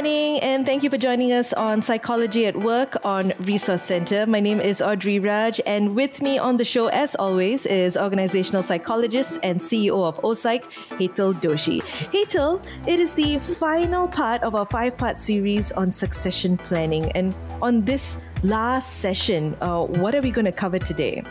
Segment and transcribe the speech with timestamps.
[0.00, 4.26] Morning, and thank you for joining us on Psychology at Work on Resource Center.
[4.26, 8.62] My name is Audrey Raj, and with me on the show, as always, is organizational
[8.62, 10.62] psychologist and CEO of OPsych,
[10.96, 11.82] Hetal Doshi.
[12.14, 17.12] Hetal, it is the final part of our five part series on succession planning.
[17.12, 21.22] And on this last session, uh, what are we going to cover today?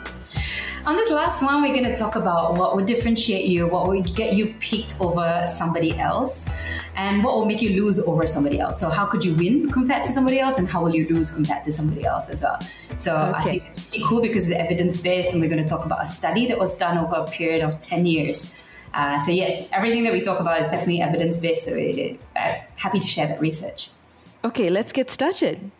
[0.86, 4.16] On this last one, we're going to talk about what would differentiate you, what would
[4.16, 6.48] get you picked over somebody else
[7.00, 8.78] and what will make you lose over somebody else.
[8.78, 11.64] So how could you win compared to somebody else, and how will you lose compared
[11.64, 12.60] to somebody else as well?
[13.00, 13.38] So okay.
[13.38, 16.04] I think it's really cool because it's evidence based, and we're going to talk about
[16.04, 18.60] a study that was done over a period of ten years.
[18.94, 21.66] Uh, so yes, everything that we talk about is definitely evidence based.
[21.66, 23.92] So we're uh, happy to share that research.
[24.44, 25.72] Okay, let's get started.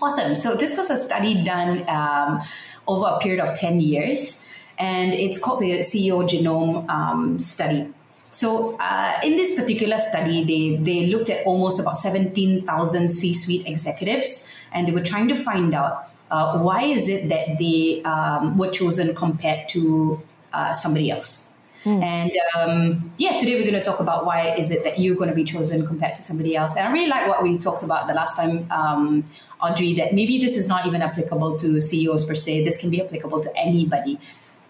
[0.00, 0.36] Awesome.
[0.36, 2.42] So this was a study done um,
[2.86, 4.46] over a period of ten years,
[4.78, 7.88] and it's called the CEO Genome um, Study.
[8.32, 13.66] So, uh, in this particular study, they, they looked at almost about 17,000 C suite
[13.66, 18.56] executives and they were trying to find out uh, why is it that they um,
[18.56, 20.20] were chosen compared to
[20.54, 21.60] uh, somebody else.
[21.84, 22.02] Mm.
[22.02, 25.28] And um, yeah, today we're going to talk about why is it that you're going
[25.28, 26.74] to be chosen compared to somebody else.
[26.74, 29.24] And I really like what we talked about the last time, um,
[29.60, 32.64] Audrey, that maybe this is not even applicable to CEOs per se.
[32.64, 34.18] This can be applicable to anybody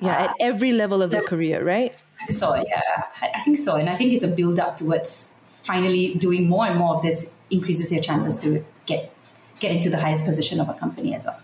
[0.03, 2.05] yeah, uh, at every level of their career, right?
[2.29, 2.81] So yeah,
[3.21, 6.79] I think so, and I think it's a build up towards finally doing more and
[6.79, 9.15] more of this increases your chances to get
[9.61, 11.41] get into the highest position of a company as well.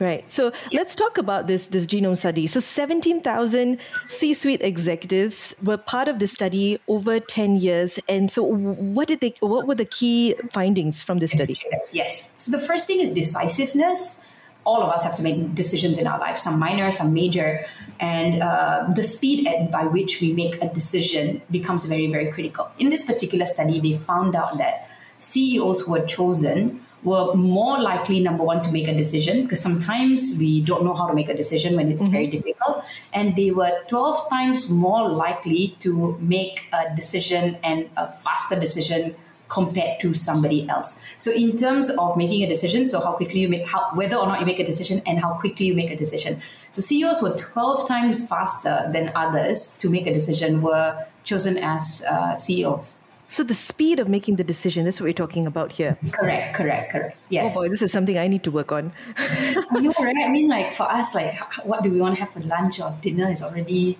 [0.00, 0.30] Right.
[0.30, 0.78] So yeah.
[0.78, 2.46] let's talk about this this genome study.
[2.46, 7.98] So 17,000 C-suite executives were part of this study over 10 years.
[8.08, 11.58] And so what did they what were the key findings from this study?
[11.72, 12.34] Yes, yes.
[12.38, 14.24] So the first thing is decisiveness
[14.68, 17.64] all of us have to make decisions in our life, some minor, some major.
[17.98, 22.70] And uh, the speed at, by which we make a decision becomes very, very critical.
[22.78, 28.20] In this particular study, they found out that CEOs who were chosen were more likely,
[28.20, 31.36] number one, to make a decision, because sometimes we don't know how to make a
[31.36, 32.12] decision when it's mm-hmm.
[32.12, 32.84] very difficult.
[33.14, 39.14] And they were 12 times more likely to make a decision and a faster decision
[39.48, 41.04] compared to somebody else.
[41.18, 44.26] So in terms of making a decision, so how quickly you make how whether or
[44.26, 46.40] not you make a decision and how quickly you make a decision.
[46.70, 52.04] So CEOs were 12 times faster than others to make a decision were chosen as
[52.10, 53.04] uh, CEOs.
[53.30, 55.98] So the speed of making the decision, that's what we're talking about here.
[56.12, 57.18] Correct, correct, correct.
[57.28, 57.52] Yes.
[57.52, 58.90] Oh boy, this is something I need to work on.
[59.74, 60.16] you know, right?
[60.24, 62.96] I mean, like for us, like what do we want to have for lunch or
[63.02, 63.98] dinner is already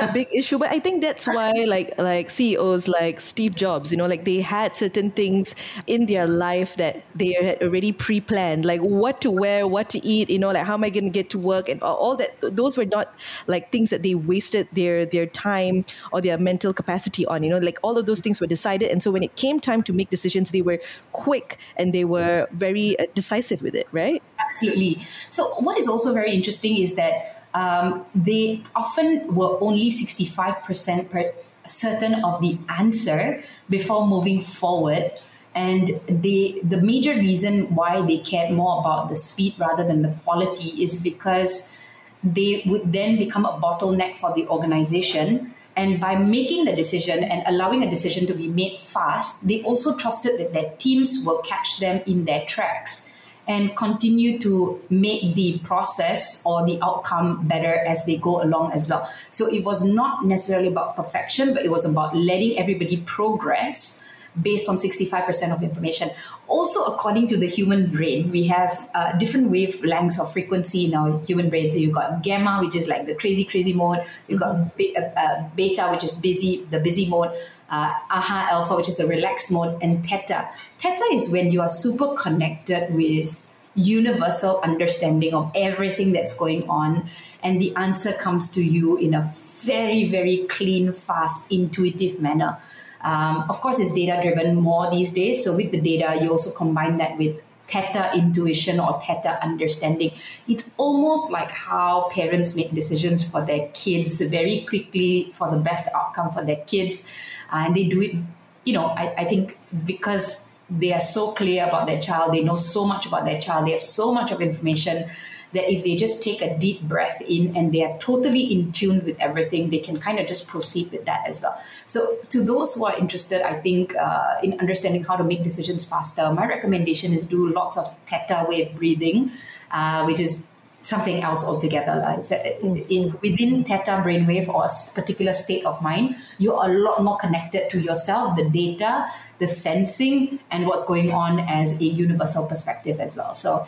[0.00, 3.96] a big issue but i think that's why like like ceos like steve jobs you
[3.96, 5.54] know like they had certain things
[5.86, 10.30] in their life that they had already pre-planned like what to wear what to eat
[10.30, 12.76] you know like how am i going to get to work and all that those
[12.76, 13.14] were not
[13.46, 17.58] like things that they wasted their their time or their mental capacity on you know
[17.58, 18.90] like all of those things were decided.
[18.90, 20.80] And so when it came time to make decisions they were
[21.12, 24.22] quick and they were very uh, decisive with it right?
[24.38, 25.06] Absolutely.
[25.30, 31.32] So what is also very interesting is that um, they often were only 65% per
[31.66, 35.10] certain of the answer before moving forward.
[35.56, 40.14] And they, the major reason why they cared more about the speed rather than the
[40.22, 41.76] quality is because
[42.22, 45.52] they would then become a bottleneck for the organization.
[45.74, 49.96] And by making the decision and allowing a decision to be made fast, they also
[49.96, 53.17] trusted that their teams will catch them in their tracks
[53.48, 58.88] and continue to make the process or the outcome better as they go along as
[58.88, 59.10] well.
[59.30, 64.04] So it was not necessarily about perfection, but it was about letting everybody progress
[64.40, 66.10] based on 65% of information.
[66.46, 71.18] Also, according to the human brain, we have uh, different wavelengths of frequency in our
[71.24, 71.70] human brain.
[71.70, 74.04] So you've got gamma, which is like the crazy, crazy mode.
[74.28, 77.32] You've got be- uh, uh, beta, which is busy, the busy mode.
[77.70, 80.48] Uh, aha alpha, which is the relaxed mode, and theta.
[80.78, 87.10] Theta is when you are super connected with universal understanding of everything that's going on,
[87.42, 89.30] and the answer comes to you in a
[89.60, 92.56] very, very clean, fast, intuitive manner.
[93.02, 95.44] Um, of course, it's data driven more these days.
[95.44, 100.12] So, with the data, you also combine that with theta intuition or theta understanding.
[100.48, 105.88] It's almost like how parents make decisions for their kids very quickly for the best
[105.94, 107.08] outcome for their kids.
[107.52, 108.16] And they do it,
[108.64, 112.56] you know, I, I think because they are so clear about their child, they know
[112.56, 115.08] so much about their child, they have so much of information
[115.52, 119.02] that if they just take a deep breath in and they are totally in tune
[119.04, 121.58] with everything, they can kind of just proceed with that as well.
[121.86, 125.88] So, to those who are interested, I think uh, in understanding how to make decisions
[125.88, 129.32] faster, my recommendation is do lots of theta wave breathing,
[129.70, 130.48] uh, which is
[130.88, 131.96] something else altogether.
[132.00, 132.88] Like mm.
[132.88, 137.68] in within theta brainwave or a particular state of mind, you're a lot more connected
[137.70, 143.16] to yourself, the data, the sensing, and what's going on as a universal perspective as
[143.16, 143.34] well.
[143.34, 143.66] So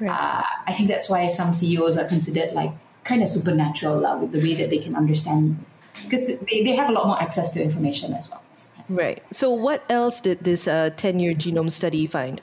[0.00, 0.10] right.
[0.10, 2.72] uh, I think that's why some CEOs are considered like
[3.04, 5.64] kind of supernatural uh, with the way that they can understand
[6.04, 8.42] because they, they have a lot more access to information as well.
[8.88, 9.22] Right.
[9.30, 12.40] So, what else did this 10 uh, year genome study find?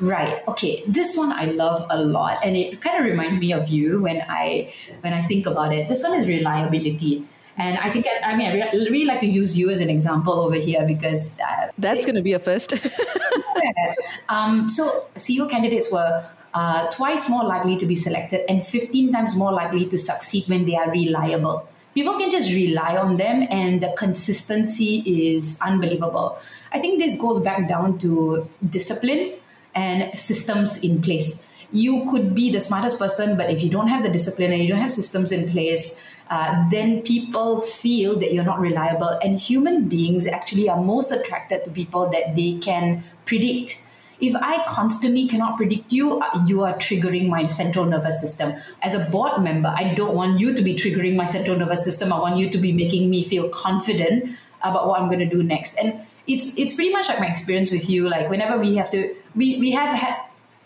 [0.00, 0.46] Right.
[0.48, 0.84] Okay.
[0.86, 4.22] This one I love a lot, and it kind of reminds me of you when
[4.28, 5.88] I when I think about it.
[5.88, 7.26] This one is reliability.
[7.56, 10.34] And I think, I, I mean, I really like to use you as an example
[10.34, 12.72] over here because uh, that's going to be a first.
[14.28, 16.24] um, so, CEO candidates were
[16.54, 20.66] uh, twice more likely to be selected and 15 times more likely to succeed when
[20.66, 21.68] they are reliable.
[21.94, 25.02] People can just rely on them, and the consistency
[25.34, 26.38] is unbelievable.
[26.70, 29.32] I think this goes back down to discipline
[29.74, 31.50] and systems in place.
[31.70, 34.68] You could be the smartest person, but if you don't have the discipline and you
[34.68, 39.18] don't have systems in place, uh, then people feel that you're not reliable.
[39.22, 43.84] And human beings actually are most attracted to people that they can predict.
[44.20, 48.54] If I constantly cannot predict you, uh, you are triggering my central nervous system.
[48.82, 52.12] As a board member, I don't want you to be triggering my central nervous system.
[52.12, 55.42] I want you to be making me feel confident about what I'm going to do
[55.42, 55.76] next.
[55.76, 58.08] And it's it's pretty much like my experience with you.
[58.08, 60.16] Like whenever we have to, we we have had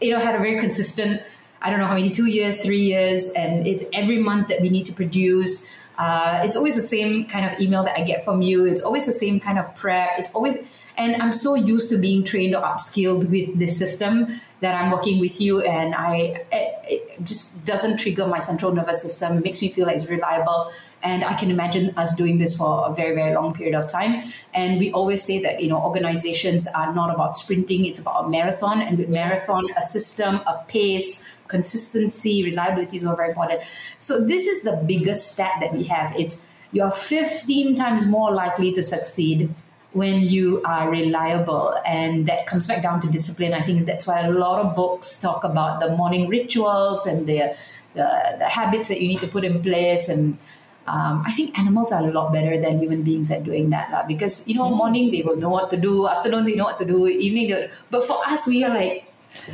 [0.00, 1.22] you know had a very consistent.
[1.60, 4.68] I don't know how many two years, three years, and it's every month that we
[4.68, 5.70] need to produce.
[5.96, 8.64] Uh, it's always the same kind of email that I get from you.
[8.64, 10.18] It's always the same kind of prep.
[10.18, 10.56] It's always
[10.96, 15.18] and I'm so used to being trained or upskilled with this system that I'm working
[15.18, 19.38] with you, and I it, just doesn't trigger my central nervous system.
[19.38, 20.70] It makes me feel like it's reliable.
[21.04, 24.32] And I can imagine us doing this for a very, very long period of time.
[24.54, 28.28] And we always say that, you know, organizations are not about sprinting, it's about a
[28.28, 28.80] marathon.
[28.80, 33.62] And with marathon, a system, a pace, consistency, reliability is all very important.
[33.98, 36.14] So this is the biggest stat that we have.
[36.16, 39.52] It's you're 15 times more likely to succeed
[39.92, 44.20] when you are reliable and that comes back down to discipline i think that's why
[44.20, 47.54] a lot of books talk about the morning rituals and the
[47.94, 48.08] the,
[48.38, 50.38] the habits that you need to put in place and
[50.86, 54.04] um, I think animals are a lot better than human beings at doing that lah.
[54.04, 54.76] because you know mm-hmm.
[54.76, 58.04] morning they will know what to do afternoon they know what to do evening but
[58.04, 59.06] for us we are like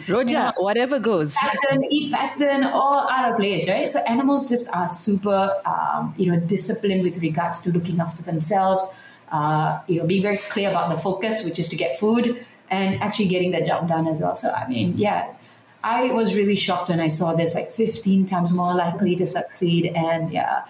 [0.07, 1.35] rojak, you know, whatever goes.
[1.35, 3.91] Pattern, eat pattern, all out of place, right?
[3.91, 8.99] So animals just are super, um, you know, disciplined with regards to looking after themselves.
[9.31, 13.01] Uh, you know, being very clear about the focus, which is to get food, and
[13.03, 14.35] actually getting the job done as well.
[14.35, 15.35] So, I mean, yeah,
[15.83, 19.93] I was really shocked when I saw this, like 15 times more likely to succeed,
[19.95, 20.65] and yeah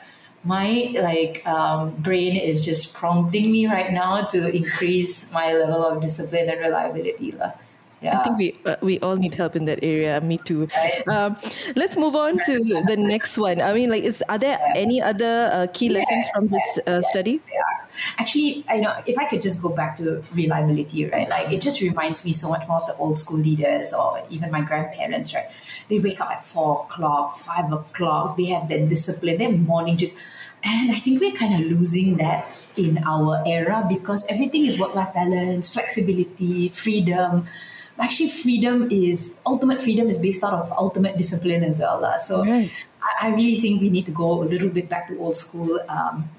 [0.44, 6.00] my like um, brain is just prompting me right now to increase my level of
[6.00, 7.34] discipline and reliability.
[8.00, 8.20] Yeah.
[8.20, 10.20] I think we uh, we all need help in that area.
[10.20, 10.68] Me too.
[11.08, 11.36] Um,
[11.74, 13.60] let's move on to the next one.
[13.60, 17.40] I mean, like, is are there any other uh, key lessons from this uh, study?
[17.50, 17.67] Yeah.
[18.18, 21.28] Actually, I know if I could just go back to reliability, right?
[21.28, 24.50] Like, it just reminds me so much more of the old school leaders or even
[24.50, 25.46] my grandparents, right?
[25.88, 28.36] They wake up at four o'clock, five o'clock.
[28.36, 29.38] They have that discipline.
[29.38, 30.14] Their morning just,
[30.62, 32.46] and I think we're kind of losing that
[32.76, 37.46] in our era because everything is work-life balance, flexibility, freedom.
[37.98, 42.04] Actually, freedom is ultimate freedom is based out of ultimate discipline as well.
[42.04, 42.18] Uh.
[42.18, 42.70] So right.
[43.02, 45.80] I, I, really think we need to go a little bit back to old school
[45.88, 46.30] um,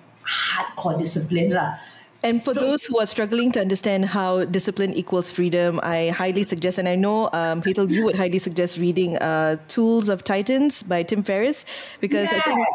[0.59, 1.53] hardcore discipline.
[1.53, 1.77] Uh.
[2.21, 6.43] And for so, those who are struggling to understand how discipline equals freedom, I highly
[6.43, 10.83] suggest, and I know, um, Hetal, you would highly suggest reading uh, Tools of Titans
[10.83, 11.63] by Tim Ferriss,
[12.01, 12.39] because yeah.
[12.39, 12.67] I think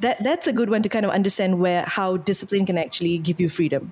[0.00, 3.40] that that's a good one to kind of understand where how discipline can actually give
[3.40, 3.90] you freedom.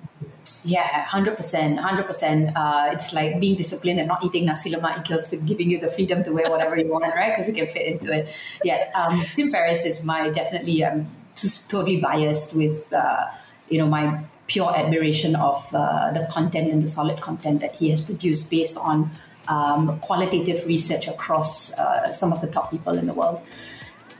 [0.63, 2.55] Yeah, hundred percent, hundred percent.
[2.55, 5.89] Uh, it's like being disciplined and not eating nasi lemak equals to giving you the
[5.89, 7.31] freedom to wear whatever you want, right?
[7.31, 8.29] Because you can fit into it.
[8.63, 11.07] Yeah, um, Tim Ferriss is my definitely um,
[11.41, 13.27] just totally biased with uh,
[13.69, 17.89] you know my pure admiration of uh, the content and the solid content that he
[17.89, 19.09] has produced based on
[19.47, 23.41] um, qualitative research across uh, some of the top people in the world.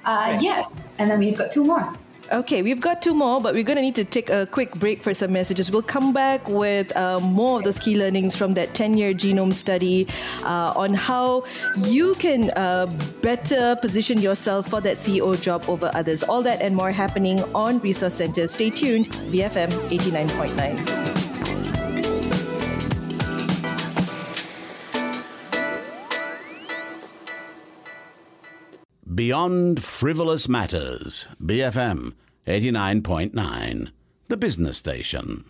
[0.06, 0.66] Uh, yeah,
[0.98, 1.92] and then we've got two more.
[2.32, 5.04] Okay, we've got two more, but we're going to need to take a quick break
[5.04, 5.72] for some messages.
[5.72, 9.54] We'll come back with uh, more of those key learnings from that 10 year genome
[9.54, 10.08] study
[10.44, 11.44] uh, on how
[11.78, 12.86] you can uh,
[13.22, 16.22] better position yourself for that CEO job over others.
[16.22, 18.48] All that and more happening on Resource Center.
[18.48, 21.29] Stay tuned, BFM 89.9.
[29.20, 32.14] Beyond Frivolous Matters, BFM
[32.48, 33.90] 89.9,
[34.30, 35.44] the business station.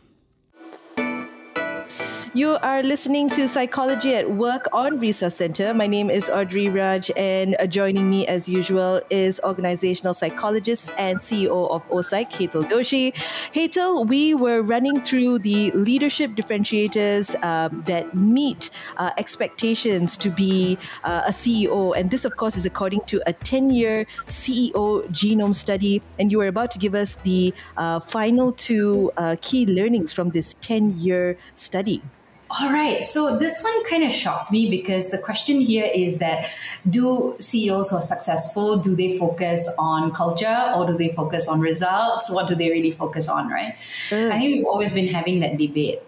[2.35, 5.73] You are listening to Psychology at Work on Resource Center.
[5.73, 11.71] My name is Audrey Raj, and joining me, as usual, is organizational psychologist and CEO
[11.71, 13.13] of OPsych, Hetal Doshi.
[13.53, 20.77] Hetal, we were running through the leadership differentiators um, that meet uh, expectations to be
[21.05, 26.03] uh, a CEO, and this, of course, is according to a 10-year CEO genome study.
[26.19, 30.29] And you were about to give us the uh, final two uh, key learnings from
[30.29, 32.03] this 10-year study.
[32.51, 33.03] All right.
[33.03, 36.49] So this one kind of shocked me because the question here is that
[36.89, 41.59] do CEOs who are successful, do they focus on culture or do they focus on
[41.59, 42.29] results?
[42.31, 43.75] What do they really focus on, right?
[44.09, 44.31] Mm.
[44.31, 46.01] I think we've always been having that debate.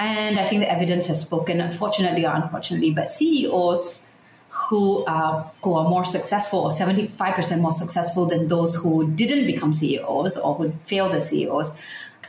[0.00, 4.10] And I think the evidence has spoken, unfortunately or unfortunately, but CEOs
[4.48, 9.72] who are, who are more successful or 75% more successful than those who didn't become
[9.72, 11.78] CEOs or who failed as CEOs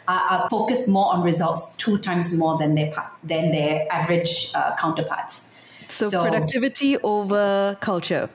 [0.07, 2.93] are, are focused more on results two times more than their
[3.23, 5.55] than their average uh, counterparts.
[5.87, 8.29] So, so, productivity over culture.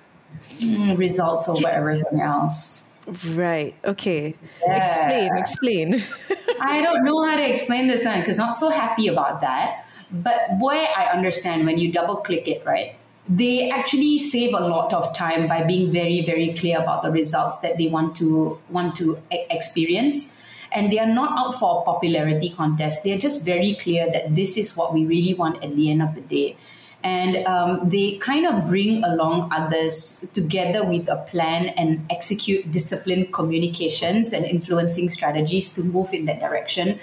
[0.58, 2.92] Mm, results over everything else.
[3.28, 3.74] Right.
[3.84, 4.34] Okay.
[4.62, 4.76] Yeah.
[4.76, 5.36] Explain.
[5.36, 6.04] Explain.
[6.60, 9.84] I don't know how to explain this one because not so happy about that.
[10.10, 12.96] But boy, I understand when you double click it, right?
[13.28, 17.60] They actually save a lot of time by being very, very clear about the results
[17.60, 20.39] that they want to want to experience
[20.72, 23.02] and they are not out for a popularity contest.
[23.02, 26.14] They're just very clear that this is what we really want at the end of
[26.14, 26.56] the day.
[27.02, 33.32] And um, they kind of bring along others together with a plan and execute disciplined
[33.32, 37.00] communications and influencing strategies to move in that direction.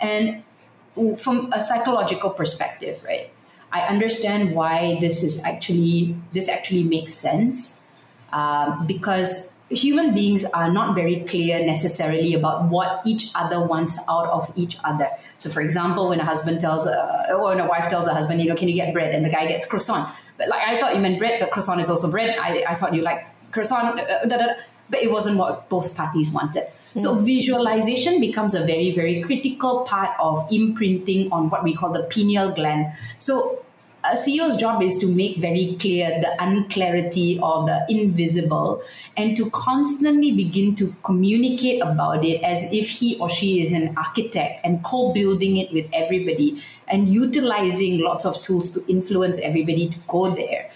[0.00, 0.42] And
[1.16, 3.30] from a psychological perspective, right?
[3.72, 7.86] I understand why this is actually this actually makes sense
[8.32, 14.26] um, because human beings are not very clear necessarily about what each other wants out
[14.26, 15.08] of each other.
[15.36, 18.40] So, for example, when a husband tells, uh, or when a wife tells a husband,
[18.40, 19.14] you know, can you get bread?
[19.14, 20.08] And the guy gets croissant.
[20.38, 22.38] But like, I thought you meant bread, but croissant is also bread.
[22.38, 24.52] I, I thought you like croissant, uh, da, da, da.
[24.88, 26.64] but it wasn't what both parties wanted.
[26.96, 27.24] So mm.
[27.24, 32.52] visualization becomes a very, very critical part of imprinting on what we call the pineal
[32.52, 32.92] gland.
[33.18, 33.64] So
[34.10, 38.82] a CEO's job is to make very clear the unclarity or the invisible
[39.16, 43.94] and to constantly begin to communicate about it as if he or she is an
[43.96, 49.90] architect and co building it with everybody and utilizing lots of tools to influence everybody
[49.90, 50.70] to go there.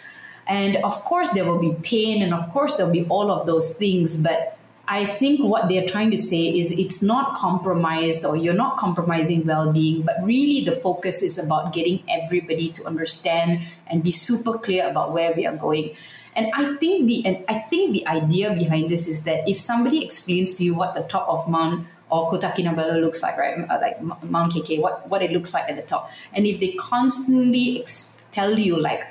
[0.47, 3.75] And of course, there will be pain and of course, there'll be all of those
[3.75, 4.59] things, but
[4.89, 9.47] I think what they're trying to say is it's not compromised or you're not compromising
[9.47, 14.59] well being, but really the focus is about getting everybody to understand and be super
[14.59, 15.95] clear about where we are going.
[16.35, 20.03] And I think the and I think the idea behind this is that if somebody
[20.05, 23.79] explains to you what the top of Mount or Kota Kinabalu looks like, right, uh,
[23.81, 27.83] like Mount KK, what what it looks like at the top, and if they constantly
[27.83, 29.07] ex- tell you like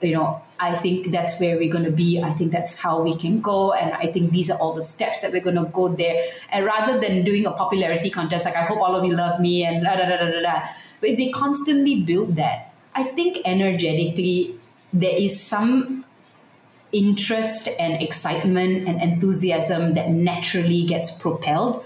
[0.00, 2.20] you know, I think that's where we're going to be.
[2.20, 3.72] I think that's how we can go.
[3.72, 6.30] And I think these are all the steps that we're going to go there.
[6.50, 9.64] And rather than doing a popularity contest, like, I hope all of you love me
[9.64, 10.68] and da da da da da.
[11.00, 14.58] But if they constantly build that, I think energetically
[14.92, 16.04] there is some
[16.90, 21.84] interest and excitement and enthusiasm that naturally gets propelled.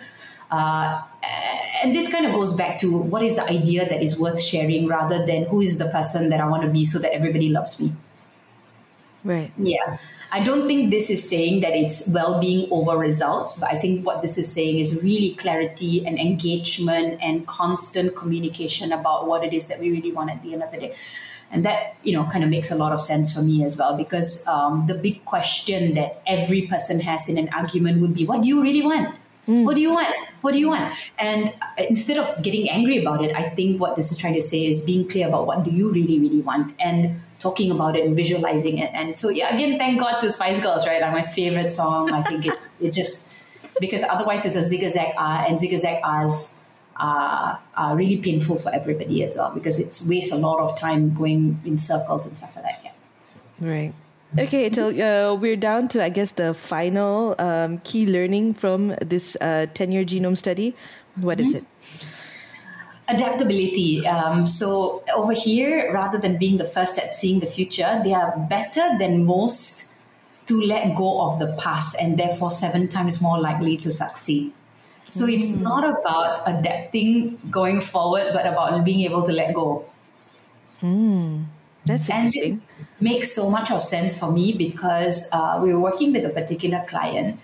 [0.51, 1.03] Uh,
[1.83, 4.87] and this kind of goes back to what is the idea that is worth sharing
[4.87, 7.81] rather than who is the person that I want to be so that everybody loves
[7.81, 7.93] me.
[9.25, 9.52] Right.
[9.57, 9.99] Yeah.
[10.33, 14.05] I don't think this is saying that it's well being over results, but I think
[14.05, 19.52] what this is saying is really clarity and engagement and constant communication about what it
[19.52, 20.97] is that we really want at the end of the day.
[21.52, 23.95] And that, you know, kind of makes a lot of sense for me as well,
[23.95, 28.41] because um, the big question that every person has in an argument would be, what
[28.41, 29.14] do you really want?
[29.47, 29.64] Mm.
[29.64, 30.09] What do you want?
[30.43, 30.95] What do you want?
[31.19, 34.43] And uh, instead of getting angry about it, I think what this is trying to
[34.43, 38.05] say is being clear about what do you really, really want and talking about it
[38.05, 38.91] and visualizing it.
[38.93, 41.01] And so, yeah, again, thank God to Spice Girls, right?
[41.01, 42.13] Like my favorite song.
[42.13, 43.35] I think it's it just
[43.81, 46.61] because otherwise it's a zigzag R and zigzag R's
[46.97, 51.15] are, are really painful for everybody as well because it wastes a lot of time
[51.15, 52.81] going in circles and stuff like that.
[52.85, 52.93] Yeah.
[53.69, 53.95] Right.
[54.39, 59.37] Okay, so uh, we're down to, I guess, the final um, key learning from this
[59.41, 60.75] uh, 10 year genome study.
[61.17, 61.47] What mm-hmm.
[61.49, 61.65] is it?
[63.09, 64.07] Adaptability.
[64.07, 68.35] Um, so, over here, rather than being the first at seeing the future, they are
[68.49, 69.99] better than most
[70.47, 74.53] to let go of the past and therefore seven times more likely to succeed.
[75.11, 75.35] So, mm-hmm.
[75.35, 75.62] it's mm.
[75.62, 79.85] not about adapting going forward, but about being able to let go.
[80.81, 81.45] Mm,
[81.85, 82.62] that's interesting.
[83.02, 86.85] Makes so much of sense for me because uh, we were working with a particular
[86.87, 87.40] client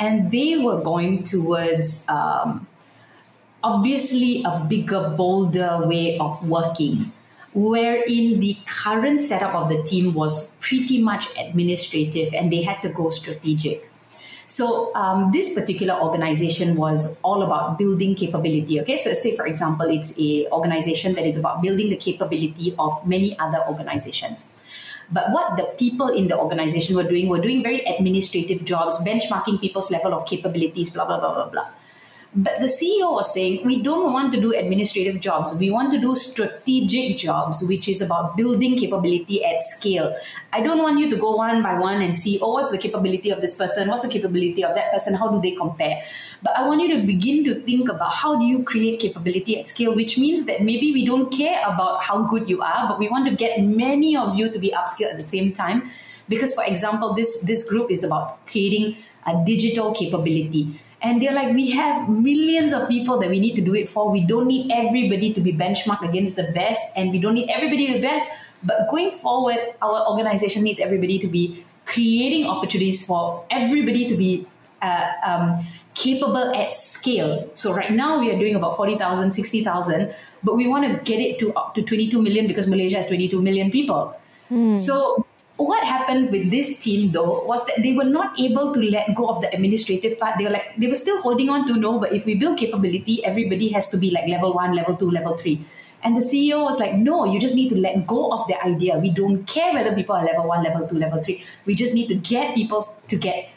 [0.00, 2.66] and they were going towards um,
[3.62, 7.12] obviously a bigger, bolder way of working,
[7.52, 12.88] wherein the current setup of the team was pretty much administrative and they had to
[12.88, 13.90] go strategic.
[14.46, 18.80] So um, this particular organization was all about building capability.
[18.80, 23.06] Okay, so say for example, it's a organization that is about building the capability of
[23.06, 24.60] many other organizations.
[25.12, 29.60] But what the people in the organization were doing were doing very administrative jobs, benchmarking
[29.60, 31.66] people's level of capabilities, blah blah blah blah blah.
[32.34, 35.54] But the CEO was saying, we don't want to do administrative jobs.
[35.54, 40.16] We want to do strategic jobs, which is about building capability at scale.
[40.50, 43.28] I don't want you to go one by one and see, oh, what's the capability
[43.28, 43.86] of this person?
[43.86, 45.12] What's the capability of that person?
[45.12, 46.02] How do they compare?
[46.42, 49.68] But I want you to begin to think about how do you create capability at
[49.68, 53.10] scale, which means that maybe we don't care about how good you are, but we
[53.10, 55.90] want to get many of you to be upskilled at the same time.
[56.30, 58.96] Because, for example, this, this group is about creating
[59.26, 63.60] a digital capability and they're like, we have millions of people that we need to
[63.60, 64.10] do it for.
[64.10, 67.88] We don't need everybody to be benchmarked against the best, and we don't need everybody
[67.88, 68.28] to be best.
[68.62, 74.46] But going forward, our organization needs everybody to be creating opportunities for everybody to be
[74.80, 77.50] uh, um, capable at scale.
[77.54, 81.40] So right now we are doing about 40,000, 60,000, but we want to get it
[81.40, 84.16] to up to 22 million because Malaysia has 22 million people.
[84.50, 84.76] Mm.
[84.76, 85.26] So
[85.62, 89.28] what happened with this team though was that they were not able to let go
[89.28, 90.38] of the administrative part.
[90.38, 93.24] They were like they were still holding on to no, but if we build capability,
[93.24, 95.64] everybody has to be like level one, level two, level three.
[96.04, 98.98] And the CEO was like, no, you just need to let go of the idea.
[98.98, 101.44] We don't care whether people are level one, level two, level three.
[101.64, 103.50] We just need to get people to get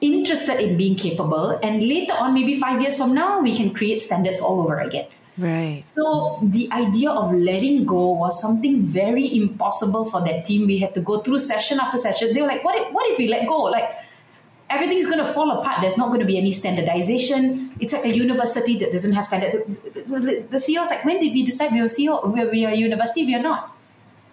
[0.00, 1.58] interested in being capable.
[1.62, 5.06] And later on, maybe five years from now, we can create standards all over again.
[5.38, 5.80] Right.
[5.84, 10.66] So the idea of letting go was something very impossible for that team.
[10.66, 12.34] We had to go through session after session.
[12.34, 13.62] They were like, what if, what if we let go?
[13.62, 13.90] Like
[14.68, 15.80] everything's going to fall apart.
[15.80, 17.74] There's not going to be any standardization.
[17.80, 19.54] It's like a university that doesn't have standards.
[19.54, 22.50] The CEO's like, when did we decide we are CEO?
[22.50, 23.24] We are a university?
[23.24, 23.74] We are not.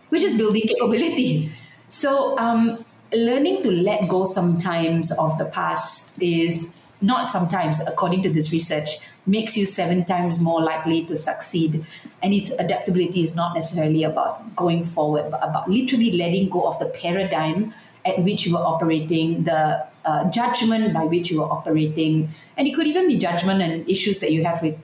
[0.10, 1.52] We're just building capability.
[1.88, 8.30] So um, learning to let go sometimes of the past is not sometimes, according to
[8.30, 8.90] this research,
[9.30, 11.86] makes you seven times more likely to succeed.
[12.22, 16.80] And its adaptability is not necessarily about going forward, but about literally letting go of
[16.80, 17.74] the paradigm
[18.06, 22.30] at which you were operating, the uh, judgment by which you were operating.
[22.58, 24.78] And it could even be judgment and issues that you have with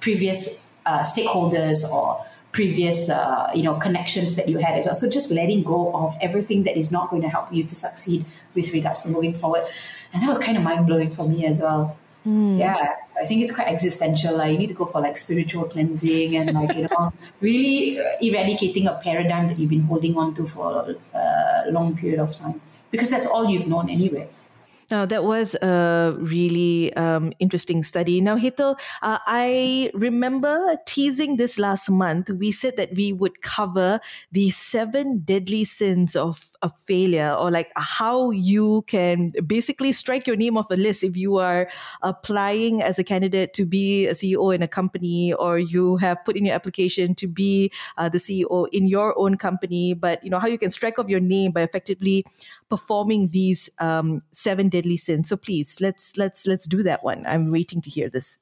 [0.00, 5.10] previous uh, stakeholders or previous uh, you know connections that you had as well so
[5.10, 8.72] just letting go of everything that is not going to help you to succeed with
[8.72, 9.62] regards to moving forward
[10.14, 12.58] and that was kind of mind-blowing for me as well Mm.
[12.58, 14.36] Yeah, so I think it's quite existential.
[14.36, 18.88] Like you need to go for like spiritual cleansing and like you know really eradicating
[18.88, 22.60] a paradigm that you've been holding on to for a long period of time
[22.90, 24.28] because that's all you've known anyway.
[24.90, 28.20] Now, that was a really um, interesting study.
[28.20, 32.30] Now, Hetal, uh, I remember teasing this last month.
[32.30, 33.98] We said that we would cover
[34.30, 40.36] the seven deadly sins of, of failure, or like how you can basically strike your
[40.36, 41.68] name off a list if you are
[42.02, 46.36] applying as a candidate to be a CEO in a company, or you have put
[46.36, 49.94] in your application to be uh, the CEO in your own company.
[49.94, 52.24] But you know how you can strike off your name by effectively
[52.68, 55.28] performing these um, seven deadly sins.
[55.28, 57.24] So please let's let's let's do that one.
[57.26, 58.38] I'm waiting to hear this.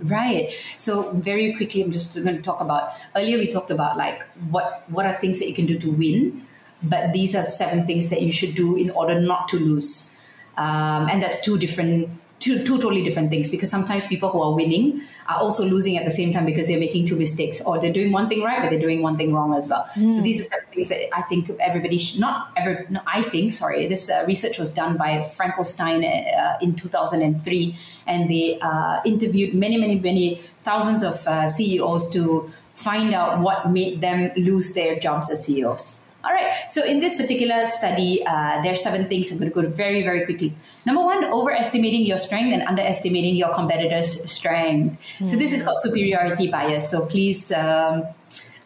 [0.00, 0.54] Right.
[0.78, 2.92] So very quickly, I'm just going to talk about.
[3.14, 6.46] Earlier, we talked about like what what are things that you can do to win,
[6.82, 10.20] but these are seven things that you should do in order not to lose,
[10.56, 12.08] um, and that's two different
[12.44, 16.04] two, two totally different things because sometimes people who are winning are also losing at
[16.04, 18.68] the same time because they're making two mistakes or they're doing one thing right but
[18.68, 20.12] they're doing one thing wrong as well mm.
[20.12, 23.86] so these are things that i think everybody should not ever no, i think sorry
[23.86, 29.78] this uh, research was done by frankelstein uh, in 2003 and they uh, interviewed many
[29.78, 35.30] many many thousands of uh, ceos to find out what made them lose their jobs
[35.30, 36.54] as ceos all right.
[36.68, 39.30] So in this particular study, uh, there are seven things.
[39.30, 40.56] I'm going to go very, very quickly.
[40.86, 44.98] Number one, overestimating your strength and underestimating your competitor's strength.
[45.18, 45.28] Mm.
[45.28, 46.90] So this is called superiority bias.
[46.90, 47.52] So please.
[47.52, 48.04] Um,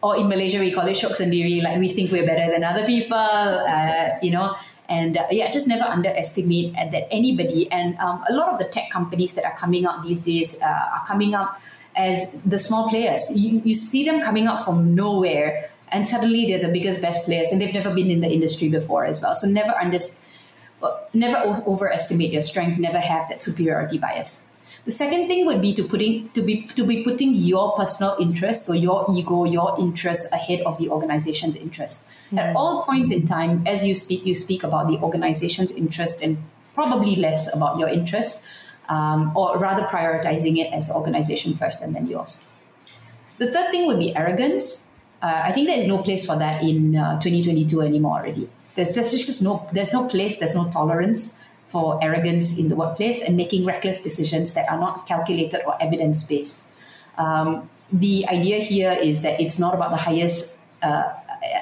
[0.01, 1.61] or in Malaysia, we call it shok sendiri.
[1.61, 4.55] Like we think we're better than other people, uh, you know.
[4.87, 7.69] And uh, yeah, just never underestimate that anybody.
[7.71, 10.65] And um, a lot of the tech companies that are coming out these days uh,
[10.65, 11.59] are coming out
[11.95, 13.29] as the small players.
[13.35, 17.51] You, you see them coming out from nowhere and suddenly they're the biggest best players
[17.51, 20.25] and they've never been in the industry before as well so never understand
[20.81, 24.49] well, never overestimate your strength never have that superiority bias
[24.85, 28.65] The second thing would be to putting to be to be putting your personal interest,
[28.65, 32.07] so your ego, your interest ahead of the organization's interest.
[32.07, 32.39] Mm-hmm.
[32.39, 36.41] At all points in time, as you speak, you speak about the organization's interest and
[36.73, 38.45] probably less about your interest,
[38.87, 42.49] um, or rather prioritizing it as the organization first and then yours.
[43.37, 44.88] The third thing would be arrogance.
[45.21, 48.49] Uh, I think there is no place for that in uh, 2022 anymore already.
[48.75, 53.21] There's, there's just no there's no place, there's no tolerance for arrogance in the workplace
[53.21, 56.71] and making reckless decisions that are not calculated or evidence based.
[57.17, 61.13] Um, the idea here is that it's not about the highest uh,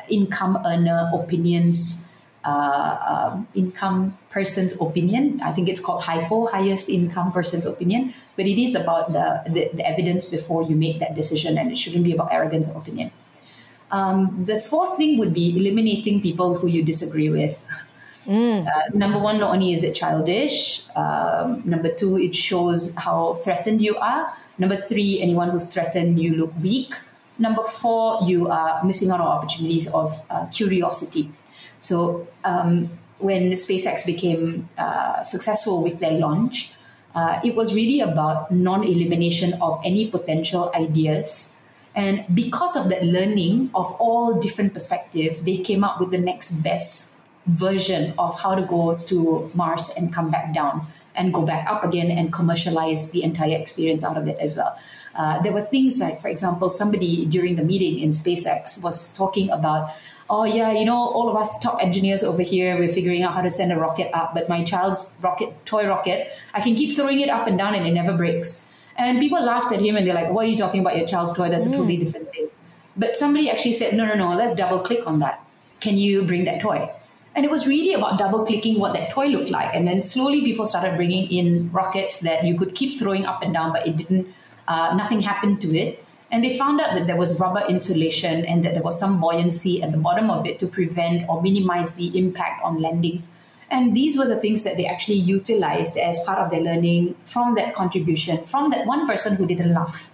[0.09, 2.03] income earner opinions.
[2.45, 5.41] Uh, um, income person's opinion.
[5.43, 8.13] I think it's called hypo, highest income person's opinion.
[8.37, 11.77] But it is about the, the, the evidence before you make that decision, and it
[11.77, 13.11] shouldn't be about arrogance or opinion.
[13.91, 17.65] Um, the fourth thing would be eliminating people who you disagree with.
[18.25, 18.67] Mm.
[18.67, 23.81] Uh, number one, not only is it childish, um, number two, it shows how threatened
[23.81, 24.33] you are.
[24.57, 26.93] Number three, anyone who's threatened, you look weak.
[27.39, 31.31] Number four, you are missing out on opportunities of uh, curiosity.
[31.79, 36.73] So um, when SpaceX became uh, successful with their launch,
[37.15, 41.56] uh, it was really about non-elimination of any potential ideas.
[41.97, 46.61] And because of that learning of all different perspectives, they came up with the next
[46.61, 51.67] best version of how to go to Mars and come back down and go back
[51.67, 54.77] up again and commercialize the entire experience out of it as well.
[55.17, 59.49] Uh, there were things like, for example, somebody during the meeting in SpaceX was talking
[59.49, 59.89] about,
[60.29, 63.41] oh, yeah, you know, all of us top engineers over here, we're figuring out how
[63.41, 67.21] to send a rocket up, but my child's rocket, toy rocket, I can keep throwing
[67.21, 68.71] it up and down and it never breaks.
[68.97, 71.33] And people laughed at him and they're like, what are you talking about your child's
[71.33, 71.49] toy?
[71.49, 72.05] That's a totally mm.
[72.05, 72.49] different thing.
[72.95, 75.45] But somebody actually said, no, no, no, let's double click on that.
[75.79, 76.91] Can you bring that toy?
[77.35, 79.75] And it was really about double clicking what that toy looked like.
[79.75, 83.53] And then slowly people started bringing in rockets that you could keep throwing up and
[83.53, 84.27] down, but it didn't,
[84.67, 86.03] uh, nothing happened to it.
[86.31, 89.83] And they found out that there was rubber insulation and that there was some buoyancy
[89.83, 93.21] at the bottom of it to prevent or minimize the impact on landing.
[93.69, 97.55] And these were the things that they actually utilized as part of their learning from
[97.55, 100.13] that contribution, from that one person who didn't laugh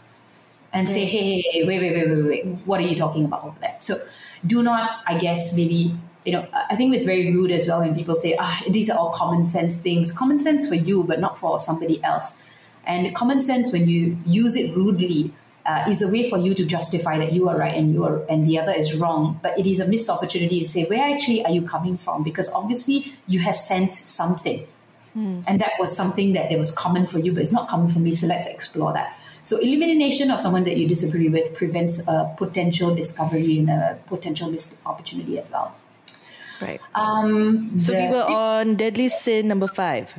[0.71, 3.59] and say, hey, hey, wait, wait, wait, wait, wait, what are you talking about over
[3.59, 3.75] there?
[3.77, 3.97] So
[4.45, 7.93] do not, I guess, maybe you know, I think it's very rude as well when
[7.93, 10.11] people say, ah, these are all common sense things.
[10.17, 12.43] Common sense for you, but not for somebody else.
[12.85, 15.33] And common sense, when you use it rudely,
[15.65, 18.23] uh, is a way for you to justify that you are right and you are
[18.25, 19.39] and the other is wrong.
[19.41, 22.23] But it is a missed opportunity to say, where actually are you coming from?
[22.23, 24.67] Because obviously you have sensed something.
[25.13, 25.41] Hmm.
[25.45, 27.99] And that was something that it was common for you, but it's not common for
[27.99, 28.13] me.
[28.13, 29.17] So let's explore that.
[29.43, 34.49] So elimination of someone that you disagree with prevents a potential discovery and a potential
[34.49, 35.75] missed opportunity as well.
[36.61, 36.79] Right.
[36.95, 40.15] Um, so we were on deadly sin number five.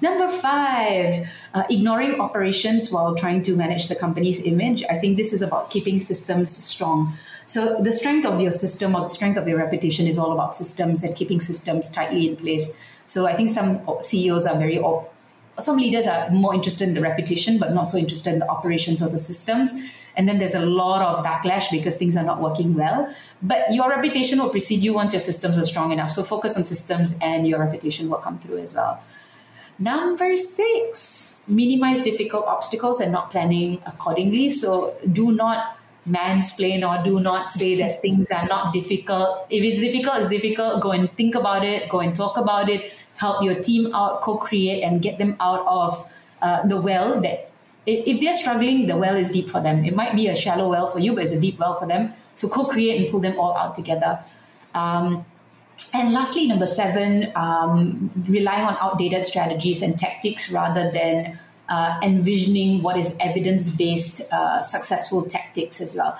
[0.00, 4.84] Number five, uh, ignoring operations while trying to manage the company's image.
[4.88, 7.14] I think this is about keeping systems strong.
[7.46, 10.54] So the strength of your system or the strength of your reputation is all about
[10.54, 12.78] systems and keeping systems tightly in place.
[13.06, 14.80] So I think some CEOs are very,
[15.58, 19.02] some leaders are more interested in the reputation, but not so interested in the operations
[19.02, 19.72] or the systems
[20.18, 23.08] and then there's a lot of backlash because things are not working well.
[23.40, 26.10] But your reputation will precede you once your systems are strong enough.
[26.10, 29.00] So focus on systems and your reputation will come through as well.
[29.78, 34.48] Number six, minimize difficult obstacles and not planning accordingly.
[34.48, 39.46] So do not mansplain or do not say that things are not difficult.
[39.50, 40.82] If it's difficult, it's difficult.
[40.82, 44.36] Go and think about it, go and talk about it, help your team out, co
[44.36, 46.12] create, and get them out of
[46.42, 47.50] uh, the well that
[47.86, 49.84] if they're struggling, the well is deep for them.
[49.84, 52.12] It might be a shallow well for you, but it's a deep well for them.
[52.34, 54.20] So co-create and pull them all out together.
[54.74, 55.24] Um,
[55.94, 62.82] and lastly, number seven, um, relying on outdated strategies and tactics rather than uh, envisioning
[62.82, 66.18] what is evidence-based uh, successful tactics as well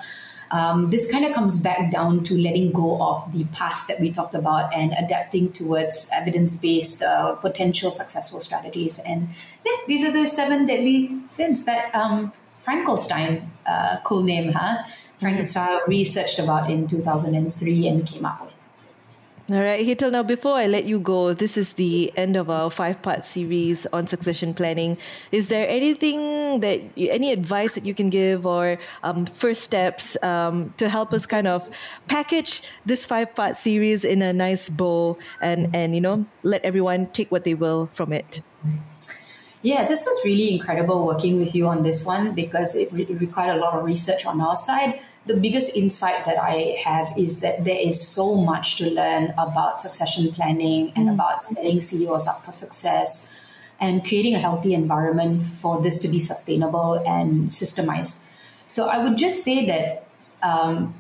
[0.51, 4.11] um, this kind of comes back down to letting go of the past that we
[4.11, 8.99] talked about and adapting towards evidence-based uh, potential successful strategies.
[8.99, 9.29] And
[9.65, 14.85] yeah, these are the seven deadly sins that um, Frankenstein, uh, cool name, huh?
[15.21, 18.55] Frankenstein researched about in 2003 and came up with.
[19.51, 22.69] All right, Hetal, now before I let you go, this is the end of our
[22.69, 24.99] five part series on succession planning.
[25.33, 30.75] Is there anything that, any advice that you can give or um, first steps um,
[30.77, 31.71] to help us kind of
[32.09, 37.07] package this five part series in a nice bow and, and, you know, let everyone
[37.07, 38.43] take what they will from it?
[39.63, 43.57] Yeah, this was really incredible working with you on this one because it, re- required
[43.57, 47.65] a lot of research on our side the biggest insight that I have is that
[47.65, 51.15] there is so much to learn about succession planning and mm.
[51.15, 53.35] about setting CEOs up for success.
[53.81, 58.27] and creating a healthy environment for this to be sustainable and systemized.
[58.67, 60.09] So I would just say that
[60.43, 60.99] um,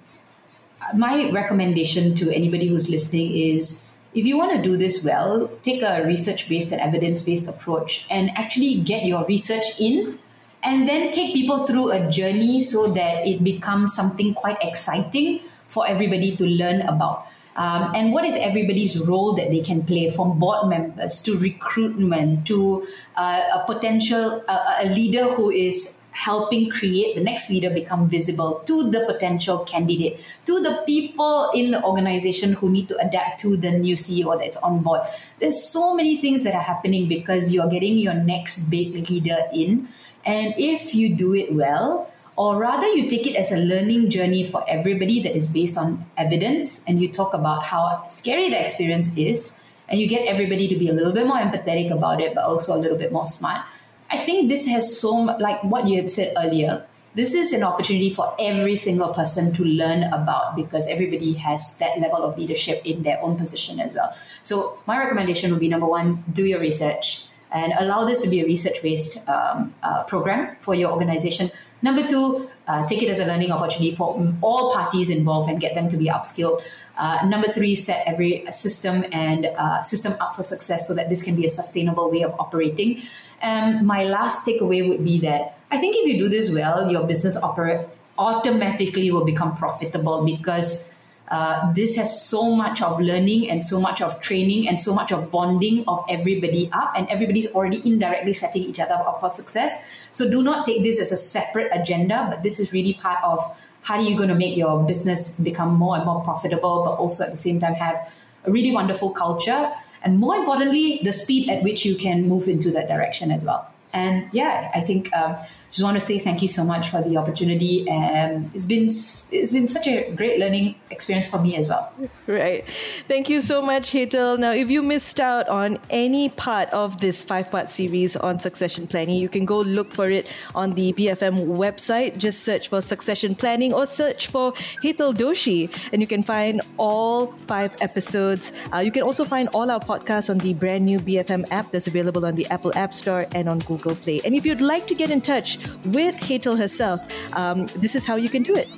[0.94, 5.82] my recommendation to anybody who's listening is if you want to do this well, take
[5.82, 10.18] a research based and evidence based approach and actually get your research in
[10.62, 15.86] and then take people through a journey so that it becomes something quite exciting for
[15.86, 17.26] everybody to learn about.
[17.56, 22.46] Um, and what is everybody's role that they can play from board members to recruitment
[22.46, 28.08] to uh, a potential uh, a leader who is helping create the next leader become
[28.08, 33.38] visible to the potential candidate to the people in the organization who need to adapt
[33.40, 35.00] to the new ceo that's on board.
[35.38, 39.88] There's so many things that are happening because you're getting your next big leader in.
[40.26, 44.42] And if you do it well or rather you take it as a learning journey
[44.42, 49.08] for everybody that is based on evidence and you talk about how scary the experience
[49.16, 52.44] is and you get everybody to be a little bit more empathetic about it but
[52.44, 53.62] also a little bit more smart
[54.10, 58.10] i think this has so like what you had said earlier this is an opportunity
[58.10, 63.02] for every single person to learn about because everybody has that level of leadership in
[63.02, 67.24] their own position as well so my recommendation would be number one do your research
[67.50, 72.06] and allow this to be a research based um, uh, program for your organization Number
[72.06, 75.88] two, uh, take it as a learning opportunity for all parties involved and get them
[75.90, 76.62] to be upskilled.
[76.96, 81.22] Uh, number three, set every system and uh, system up for success so that this
[81.22, 83.02] can be a sustainable way of operating.
[83.40, 87.06] And my last takeaway would be that I think if you do this well, your
[87.06, 87.86] business operate
[88.18, 90.98] automatically will become profitable because
[91.28, 95.12] uh, this has so much of learning and so much of training and so much
[95.12, 99.86] of bonding of everybody up, and everybody's already indirectly setting each other up for success.
[100.12, 103.40] So do not take this as a separate agenda, but this is really part of
[103.82, 107.24] how are you going to make your business become more and more profitable, but also
[107.24, 108.10] at the same time have
[108.44, 109.70] a really wonderful culture,
[110.02, 113.72] and more importantly, the speed at which you can move into that direction as well.
[113.92, 115.36] And yeah, I think um,
[115.70, 117.86] just want to say thank you so much for the opportunity.
[117.88, 121.92] and it's been it's been such a great learning experience for me as well.
[122.26, 122.68] Right.
[123.08, 124.38] Thank you so much, Hetal.
[124.38, 129.16] Now, if you missed out on any part of this five-part series on succession planning,
[129.16, 132.18] you can go look for it on the BFM website.
[132.18, 134.52] Just search for succession planning or search for
[134.84, 138.52] Hetal Doshi, and you can find all five episodes.
[138.74, 141.86] Uh, you can also find all our podcasts on the brand new BFM app that's
[141.86, 144.20] available on the Apple App Store and on Google Play.
[144.24, 147.00] And if you'd like to get in touch with Hetal herself,
[147.34, 148.68] um, this is how you can do it.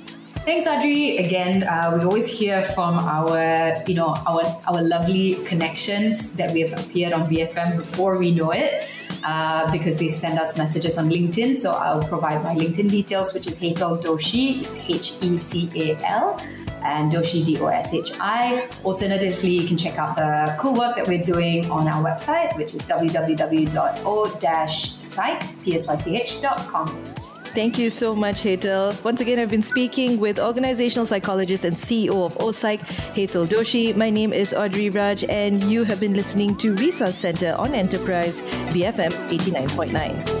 [0.43, 1.17] Thanks, Audrey.
[1.17, 6.61] Again, uh, we always hear from our, you know, our our lovely connections that we
[6.61, 8.89] have appeared on BFM before we know it,
[9.23, 11.57] uh, because they send us messages on LinkedIn.
[11.57, 16.41] So I'll provide my LinkedIn details, which is Hetal Doshi, H E T A L
[16.83, 18.69] and Doshi D O S H I.
[18.83, 22.73] Alternatively, you can check out the cool work that we're doing on our website, which
[22.73, 24.01] is www.o-psych.com.
[27.53, 29.03] Thank you so much, Hetal.
[29.03, 32.79] Once again, I've been speaking with organizational psychologist and CEO of OPsych,
[33.13, 33.93] Hetal Doshi.
[33.93, 38.41] My name is Audrey Raj, and you have been listening to Resource Center on Enterprise,
[38.71, 40.40] BFM 89.9.